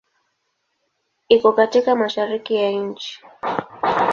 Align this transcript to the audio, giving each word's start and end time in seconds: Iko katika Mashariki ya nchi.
Iko 1.29 1.51
katika 1.53 1.95
Mashariki 1.95 2.55
ya 2.55 2.71
nchi. 2.71 3.19